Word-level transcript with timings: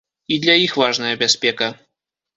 І 0.35 0.39
для 0.45 0.55
іх 0.63 0.73
важная 0.83 1.11
бяспека. 1.23 1.67